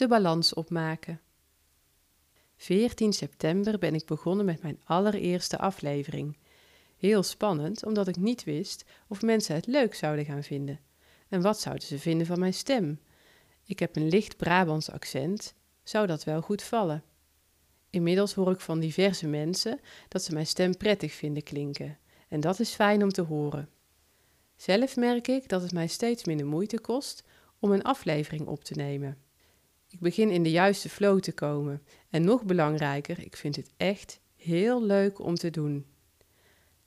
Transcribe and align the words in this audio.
de 0.00 0.08
balans 0.08 0.54
opmaken. 0.54 1.20
14 2.56 3.12
september 3.12 3.78
ben 3.78 3.94
ik 3.94 4.06
begonnen 4.06 4.44
met 4.44 4.62
mijn 4.62 4.80
allereerste 4.84 5.58
aflevering. 5.58 6.38
Heel 6.96 7.22
spannend, 7.22 7.84
omdat 7.84 8.08
ik 8.08 8.16
niet 8.16 8.44
wist 8.44 8.84
of 9.08 9.22
mensen 9.22 9.54
het 9.54 9.66
leuk 9.66 9.94
zouden 9.94 10.24
gaan 10.24 10.42
vinden. 10.42 10.80
En 11.28 11.42
wat 11.42 11.60
zouden 11.60 11.86
ze 11.86 11.98
vinden 11.98 12.26
van 12.26 12.38
mijn 12.38 12.54
stem? 12.54 13.00
Ik 13.64 13.78
heb 13.78 13.96
een 13.96 14.08
licht 14.08 14.36
Brabants 14.36 14.90
accent. 14.90 15.54
Zou 15.82 16.06
dat 16.06 16.24
wel 16.24 16.40
goed 16.40 16.62
vallen? 16.62 17.04
Inmiddels 17.90 18.34
hoor 18.34 18.50
ik 18.52 18.60
van 18.60 18.80
diverse 18.80 19.26
mensen 19.26 19.80
dat 20.08 20.22
ze 20.22 20.32
mijn 20.32 20.46
stem 20.46 20.76
prettig 20.76 21.12
vinden 21.12 21.42
klinken. 21.42 21.98
En 22.28 22.40
dat 22.40 22.60
is 22.60 22.74
fijn 22.74 23.02
om 23.02 23.10
te 23.10 23.22
horen. 23.22 23.68
Zelf 24.56 24.96
merk 24.96 25.28
ik 25.28 25.48
dat 25.48 25.62
het 25.62 25.72
mij 25.72 25.86
steeds 25.86 26.24
minder 26.24 26.46
moeite 26.46 26.80
kost 26.80 27.24
om 27.58 27.72
een 27.72 27.82
aflevering 27.82 28.46
op 28.46 28.64
te 28.64 28.74
nemen. 28.74 29.28
Ik 29.90 30.00
begin 30.00 30.30
in 30.30 30.42
de 30.42 30.50
juiste 30.50 30.88
flow 30.88 31.20
te 31.20 31.32
komen. 31.32 31.82
En 32.10 32.24
nog 32.24 32.44
belangrijker, 32.44 33.18
ik 33.18 33.36
vind 33.36 33.56
het 33.56 33.70
echt 33.76 34.20
heel 34.36 34.82
leuk 34.82 35.18
om 35.18 35.34
te 35.34 35.50
doen. 35.50 35.86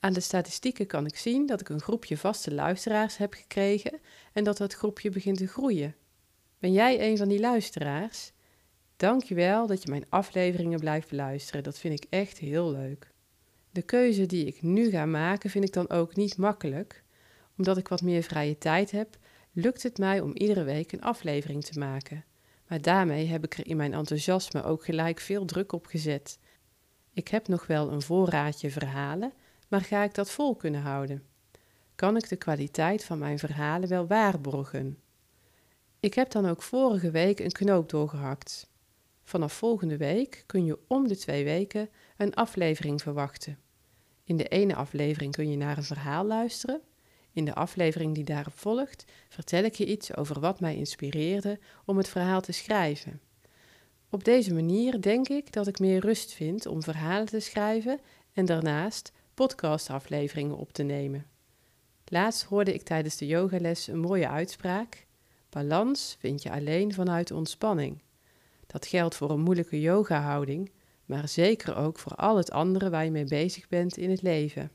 Aan 0.00 0.12
de 0.12 0.20
statistieken 0.20 0.86
kan 0.86 1.06
ik 1.06 1.16
zien 1.16 1.46
dat 1.46 1.60
ik 1.60 1.68
een 1.68 1.80
groepje 1.80 2.16
vaste 2.16 2.54
luisteraars 2.54 3.16
heb 3.16 3.34
gekregen 3.34 4.00
en 4.32 4.44
dat 4.44 4.56
dat 4.56 4.74
groepje 4.74 5.10
begint 5.10 5.38
te 5.38 5.46
groeien. 5.46 5.94
Ben 6.58 6.72
jij 6.72 7.10
een 7.10 7.16
van 7.16 7.28
die 7.28 7.40
luisteraars? 7.40 8.32
Dankjewel 8.96 9.66
dat 9.66 9.82
je 9.82 9.90
mijn 9.90 10.06
afleveringen 10.08 10.80
blijft 10.80 11.08
beluisteren. 11.08 11.62
Dat 11.62 11.78
vind 11.78 12.04
ik 12.04 12.10
echt 12.10 12.38
heel 12.38 12.70
leuk. 12.70 13.12
De 13.70 13.82
keuze 13.82 14.26
die 14.26 14.46
ik 14.46 14.62
nu 14.62 14.90
ga 14.90 15.06
maken 15.06 15.50
vind 15.50 15.64
ik 15.64 15.72
dan 15.72 15.90
ook 15.90 16.16
niet 16.16 16.36
makkelijk. 16.36 17.04
Omdat 17.56 17.76
ik 17.76 17.88
wat 17.88 18.02
meer 18.02 18.22
vrije 18.22 18.58
tijd 18.58 18.90
heb, 18.90 19.18
lukt 19.52 19.82
het 19.82 19.98
mij 19.98 20.20
om 20.20 20.36
iedere 20.36 20.64
week 20.64 20.92
een 20.92 21.02
aflevering 21.02 21.64
te 21.64 21.78
maken. 21.78 22.24
Maar 22.68 22.80
daarmee 22.80 23.26
heb 23.26 23.44
ik 23.44 23.54
er 23.58 23.66
in 23.66 23.76
mijn 23.76 23.94
enthousiasme 23.94 24.62
ook 24.62 24.84
gelijk 24.84 25.20
veel 25.20 25.44
druk 25.44 25.72
op 25.72 25.86
gezet. 25.86 26.38
Ik 27.12 27.28
heb 27.28 27.48
nog 27.48 27.66
wel 27.66 27.92
een 27.92 28.02
voorraadje 28.02 28.70
verhalen, 28.70 29.32
maar 29.68 29.80
ga 29.80 30.02
ik 30.02 30.14
dat 30.14 30.30
vol 30.30 30.56
kunnen 30.56 30.80
houden? 30.80 31.22
Kan 31.94 32.16
ik 32.16 32.28
de 32.28 32.36
kwaliteit 32.36 33.04
van 33.04 33.18
mijn 33.18 33.38
verhalen 33.38 33.88
wel 33.88 34.06
waarborgen? 34.06 34.98
Ik 36.00 36.14
heb 36.14 36.30
dan 36.30 36.46
ook 36.46 36.62
vorige 36.62 37.10
week 37.10 37.40
een 37.40 37.52
knoop 37.52 37.88
doorgehakt. 37.88 38.70
Vanaf 39.22 39.52
volgende 39.52 39.96
week 39.96 40.44
kun 40.46 40.64
je 40.64 40.78
om 40.88 41.08
de 41.08 41.16
twee 41.16 41.44
weken 41.44 41.88
een 42.16 42.34
aflevering 42.34 43.02
verwachten. 43.02 43.58
In 44.24 44.36
de 44.36 44.48
ene 44.48 44.74
aflevering 44.74 45.32
kun 45.32 45.50
je 45.50 45.56
naar 45.56 45.76
een 45.76 45.82
verhaal 45.82 46.24
luisteren. 46.24 46.80
In 47.34 47.44
de 47.44 47.54
aflevering 47.54 48.14
die 48.14 48.24
daarop 48.24 48.58
volgt, 48.58 49.04
vertel 49.28 49.64
ik 49.64 49.74
je 49.74 49.86
iets 49.86 50.16
over 50.16 50.40
wat 50.40 50.60
mij 50.60 50.76
inspireerde 50.76 51.58
om 51.84 51.96
het 51.96 52.08
verhaal 52.08 52.40
te 52.40 52.52
schrijven. 52.52 53.20
Op 54.10 54.24
deze 54.24 54.54
manier 54.54 55.00
denk 55.00 55.28
ik 55.28 55.52
dat 55.52 55.66
ik 55.66 55.78
meer 55.78 56.00
rust 56.00 56.32
vind 56.32 56.66
om 56.66 56.82
verhalen 56.82 57.26
te 57.26 57.40
schrijven 57.40 58.00
en 58.32 58.44
daarnaast 58.44 59.12
podcastafleveringen 59.34 60.56
op 60.56 60.72
te 60.72 60.82
nemen. 60.82 61.26
Laatst 62.04 62.42
hoorde 62.42 62.74
ik 62.74 62.82
tijdens 62.82 63.16
de 63.16 63.26
yogales 63.26 63.86
een 63.86 64.00
mooie 64.00 64.28
uitspraak: 64.28 65.06
Balans 65.50 66.16
vind 66.18 66.42
je 66.42 66.50
alleen 66.50 66.94
vanuit 66.94 67.30
ontspanning. 67.30 68.02
Dat 68.66 68.86
geldt 68.86 69.14
voor 69.14 69.30
een 69.30 69.40
moeilijke 69.40 69.80
yoga-houding, 69.80 70.70
maar 71.04 71.28
zeker 71.28 71.76
ook 71.76 71.98
voor 71.98 72.14
al 72.14 72.36
het 72.36 72.50
andere 72.50 72.90
waar 72.90 73.04
je 73.04 73.10
mee 73.10 73.24
bezig 73.24 73.68
bent 73.68 73.96
in 73.96 74.10
het 74.10 74.22
leven. 74.22 74.70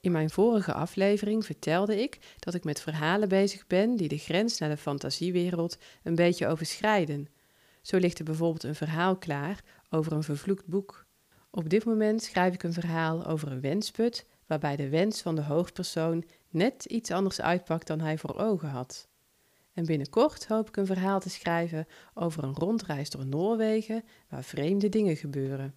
In 0.00 0.12
mijn 0.12 0.30
vorige 0.30 0.72
aflevering 0.72 1.44
vertelde 1.44 2.02
ik 2.02 2.18
dat 2.38 2.54
ik 2.54 2.64
met 2.64 2.80
verhalen 2.80 3.28
bezig 3.28 3.66
ben 3.66 3.96
die 3.96 4.08
de 4.08 4.18
grens 4.18 4.58
naar 4.58 4.68
de 4.68 4.76
fantasiewereld 4.76 5.78
een 6.02 6.14
beetje 6.14 6.46
overschrijden. 6.46 7.28
Zo 7.82 7.96
ligt 7.96 8.18
er 8.18 8.24
bijvoorbeeld 8.24 8.62
een 8.62 8.74
verhaal 8.74 9.16
klaar 9.16 9.64
over 9.90 10.12
een 10.12 10.22
vervloekt 10.22 10.66
boek. 10.66 11.06
Op 11.50 11.68
dit 11.68 11.84
moment 11.84 12.22
schrijf 12.22 12.54
ik 12.54 12.62
een 12.62 12.72
verhaal 12.72 13.26
over 13.26 13.52
een 13.52 13.60
wensput 13.60 14.26
waarbij 14.46 14.76
de 14.76 14.88
wens 14.88 15.22
van 15.22 15.34
de 15.34 15.42
hoofdpersoon 15.42 16.24
net 16.48 16.84
iets 16.84 17.10
anders 17.10 17.40
uitpakt 17.40 17.86
dan 17.86 18.00
hij 18.00 18.18
voor 18.18 18.38
ogen 18.38 18.68
had. 18.68 19.08
En 19.72 19.86
binnenkort 19.86 20.46
hoop 20.46 20.68
ik 20.68 20.76
een 20.76 20.86
verhaal 20.86 21.20
te 21.20 21.30
schrijven 21.30 21.86
over 22.14 22.44
een 22.44 22.54
rondreis 22.54 23.10
door 23.10 23.26
Noorwegen 23.26 24.04
waar 24.28 24.44
vreemde 24.44 24.88
dingen 24.88 25.16
gebeuren. 25.16 25.74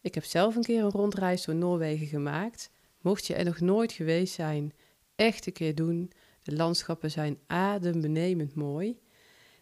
Ik 0.00 0.14
heb 0.14 0.24
zelf 0.24 0.56
een 0.56 0.62
keer 0.62 0.84
een 0.84 0.90
rondreis 0.90 1.44
door 1.44 1.54
Noorwegen 1.54 2.06
gemaakt. 2.06 2.70
Mocht 3.00 3.26
je 3.26 3.34
er 3.34 3.44
nog 3.44 3.60
nooit 3.60 3.92
geweest 3.92 4.34
zijn, 4.34 4.72
echt 5.14 5.46
een 5.46 5.52
keer 5.52 5.74
doen. 5.74 6.12
De 6.42 6.56
landschappen 6.56 7.10
zijn 7.10 7.38
adembenemend 7.46 8.54
mooi. 8.54 9.00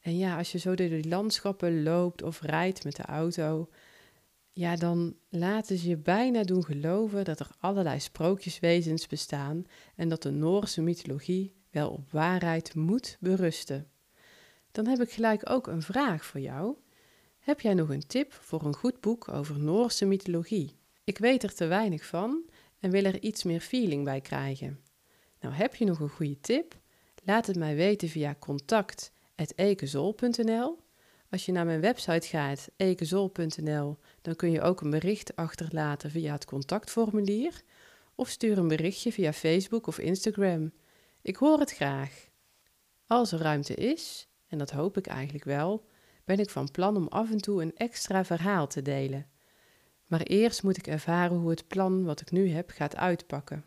En 0.00 0.16
ja, 0.16 0.36
als 0.36 0.52
je 0.52 0.58
zo 0.58 0.74
door 0.74 0.88
die 0.88 1.08
landschappen 1.08 1.82
loopt 1.82 2.22
of 2.22 2.40
rijdt 2.40 2.84
met 2.84 2.96
de 2.96 3.02
auto, 3.02 3.68
ja, 4.52 4.76
dan 4.76 5.16
laten 5.28 5.76
ze 5.76 5.88
je 5.88 5.96
bijna 5.96 6.42
doen 6.42 6.64
geloven 6.64 7.24
dat 7.24 7.40
er 7.40 7.50
allerlei 7.58 8.00
sprookjeswezens 8.00 9.06
bestaan 9.06 9.64
en 9.96 10.08
dat 10.08 10.22
de 10.22 10.30
Noorse 10.30 10.82
mythologie 10.82 11.54
wel 11.70 11.90
op 11.90 12.10
waarheid 12.10 12.74
moet 12.74 13.16
berusten. 13.20 13.90
Dan 14.70 14.86
heb 14.86 15.00
ik 15.00 15.10
gelijk 15.10 15.50
ook 15.50 15.66
een 15.66 15.82
vraag 15.82 16.24
voor 16.24 16.40
jou. 16.40 16.76
Heb 17.38 17.60
jij 17.60 17.74
nog 17.74 17.88
een 17.88 18.06
tip 18.06 18.32
voor 18.32 18.64
een 18.64 18.74
goed 18.74 19.00
boek 19.00 19.28
over 19.28 19.58
Noorse 19.58 20.04
mythologie? 20.04 20.78
Ik 21.04 21.18
weet 21.18 21.42
er 21.42 21.54
te 21.54 21.66
weinig 21.66 22.06
van 22.06 22.42
en 22.80 22.90
wil 22.90 23.04
er 23.04 23.22
iets 23.22 23.44
meer 23.44 23.60
feeling 23.60 24.04
bij 24.04 24.20
krijgen. 24.20 24.80
Nou, 25.40 25.54
heb 25.54 25.74
je 25.74 25.84
nog 25.84 26.00
een 26.00 26.08
goede 26.08 26.40
tip? 26.40 26.78
Laat 27.24 27.46
het 27.46 27.56
mij 27.56 27.76
weten 27.76 28.08
via 28.08 28.36
contact.ekezol.nl. 28.38 30.78
Als 31.30 31.46
je 31.46 31.52
naar 31.52 31.64
mijn 31.64 31.80
website 31.80 32.26
gaat, 32.26 32.70
ekezol.nl, 32.76 33.98
dan 34.22 34.36
kun 34.36 34.50
je 34.50 34.60
ook 34.60 34.80
een 34.80 34.90
bericht 34.90 35.36
achterlaten 35.36 36.10
via 36.10 36.32
het 36.32 36.44
contactformulier 36.44 37.62
of 38.14 38.28
stuur 38.28 38.58
een 38.58 38.68
berichtje 38.68 39.12
via 39.12 39.32
Facebook 39.32 39.86
of 39.86 39.98
Instagram. 39.98 40.72
Ik 41.22 41.36
hoor 41.36 41.58
het 41.58 41.72
graag. 41.72 42.28
Als 43.06 43.32
er 43.32 43.38
ruimte 43.38 43.74
is, 43.74 44.28
en 44.46 44.58
dat 44.58 44.70
hoop 44.70 44.96
ik 44.96 45.06
eigenlijk 45.06 45.44
wel, 45.44 45.86
ben 46.24 46.38
ik 46.38 46.50
van 46.50 46.70
plan 46.70 46.96
om 46.96 47.08
af 47.08 47.30
en 47.30 47.40
toe 47.40 47.62
een 47.62 47.76
extra 47.76 48.24
verhaal 48.24 48.66
te 48.66 48.82
delen. 48.82 49.26
Maar 50.10 50.22
eerst 50.22 50.62
moet 50.62 50.76
ik 50.76 50.86
ervaren 50.86 51.36
hoe 51.36 51.50
het 51.50 51.68
plan 51.68 52.04
wat 52.04 52.20
ik 52.20 52.30
nu 52.30 52.48
heb 52.48 52.70
gaat 52.70 52.96
uitpakken. 52.96 53.64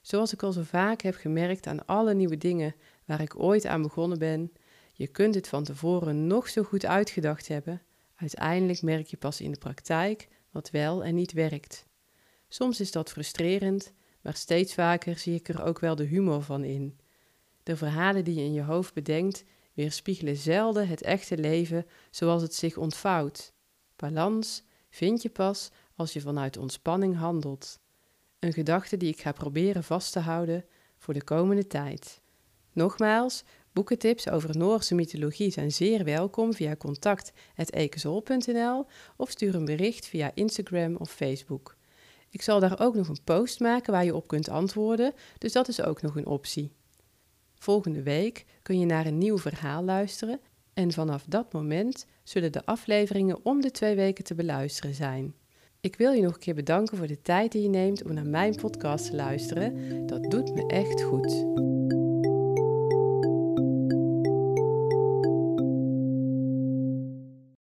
Zoals 0.00 0.32
ik 0.32 0.42
al 0.42 0.52
zo 0.52 0.62
vaak 0.62 1.00
heb 1.00 1.14
gemerkt 1.14 1.66
aan 1.66 1.86
alle 1.86 2.14
nieuwe 2.14 2.36
dingen 2.36 2.74
waar 3.04 3.20
ik 3.20 3.38
ooit 3.38 3.66
aan 3.66 3.82
begonnen 3.82 4.18
ben, 4.18 4.52
je 4.92 5.06
kunt 5.06 5.34
het 5.34 5.48
van 5.48 5.64
tevoren 5.64 6.26
nog 6.26 6.48
zo 6.48 6.62
goed 6.62 6.86
uitgedacht 6.86 7.48
hebben, 7.48 7.82
uiteindelijk 8.16 8.82
merk 8.82 9.06
je 9.06 9.16
pas 9.16 9.40
in 9.40 9.50
de 9.50 9.58
praktijk 9.58 10.28
wat 10.50 10.70
wel 10.70 11.04
en 11.04 11.14
niet 11.14 11.32
werkt. 11.32 11.86
Soms 12.48 12.80
is 12.80 12.92
dat 12.92 13.10
frustrerend, 13.10 13.92
maar 14.20 14.34
steeds 14.34 14.74
vaker 14.74 15.18
zie 15.18 15.34
ik 15.34 15.48
er 15.48 15.64
ook 15.64 15.78
wel 15.78 15.94
de 15.94 16.04
humor 16.04 16.42
van 16.42 16.64
in. 16.64 16.98
De 17.62 17.76
verhalen 17.76 18.24
die 18.24 18.34
je 18.34 18.42
in 18.42 18.52
je 18.52 18.62
hoofd 18.62 18.94
bedenkt, 18.94 19.44
weerspiegelen 19.74 20.36
zelden 20.36 20.88
het 20.88 21.02
echte 21.02 21.38
leven 21.38 21.86
zoals 22.10 22.42
het 22.42 22.54
zich 22.54 22.76
ontvouwt. 22.76 23.54
Balans 23.96 24.64
vind 24.92 25.22
je 25.22 25.30
pas 25.30 25.70
als 25.96 26.12
je 26.12 26.20
vanuit 26.20 26.56
ontspanning 26.56 27.16
handelt. 27.16 27.80
Een 28.38 28.52
gedachte 28.52 28.96
die 28.96 29.08
ik 29.08 29.20
ga 29.20 29.32
proberen 29.32 29.84
vast 29.84 30.12
te 30.12 30.18
houden 30.18 30.64
voor 30.98 31.14
de 31.14 31.24
komende 31.24 31.66
tijd. 31.66 32.20
Nogmaals, 32.72 33.44
boekentips 33.72 34.28
over 34.28 34.56
Noorse 34.56 34.94
mythologie 34.94 35.50
zijn 35.50 35.72
zeer 35.72 36.04
welkom 36.04 36.54
via 36.54 36.76
contact.ekezol.nl 36.76 38.86
of 39.16 39.30
stuur 39.30 39.54
een 39.54 39.64
bericht 39.64 40.06
via 40.06 40.30
Instagram 40.34 40.96
of 40.96 41.10
Facebook. 41.10 41.76
Ik 42.28 42.42
zal 42.42 42.60
daar 42.60 42.80
ook 42.80 42.94
nog 42.94 43.08
een 43.08 43.24
post 43.24 43.60
maken 43.60 43.92
waar 43.92 44.04
je 44.04 44.14
op 44.14 44.26
kunt 44.26 44.48
antwoorden, 44.48 45.12
dus 45.38 45.52
dat 45.52 45.68
is 45.68 45.82
ook 45.82 46.02
nog 46.02 46.16
een 46.16 46.26
optie. 46.26 46.72
Volgende 47.54 48.02
week 48.02 48.44
kun 48.62 48.78
je 48.78 48.86
naar 48.86 49.06
een 49.06 49.18
nieuw 49.18 49.38
verhaal 49.38 49.82
luisteren 49.82 50.40
en 50.74 50.92
vanaf 50.92 51.24
dat 51.28 51.52
moment 51.52 52.06
zullen 52.22 52.52
de 52.52 52.66
afleveringen 52.66 53.44
om 53.44 53.60
de 53.60 53.70
twee 53.70 53.94
weken 53.94 54.24
te 54.24 54.34
beluisteren 54.34 54.94
zijn. 54.94 55.34
Ik 55.80 55.96
wil 55.96 56.12
je 56.12 56.22
nog 56.22 56.34
een 56.34 56.40
keer 56.40 56.54
bedanken 56.54 56.96
voor 56.96 57.06
de 57.06 57.22
tijd 57.22 57.52
die 57.52 57.62
je 57.62 57.68
neemt 57.68 58.04
om 58.04 58.14
naar 58.14 58.26
mijn 58.26 58.54
podcast 58.54 59.06
te 59.06 59.16
luisteren. 59.16 60.06
Dat 60.06 60.30
doet 60.30 60.54
me 60.54 60.66
echt 60.66 61.02
goed. 61.02 61.70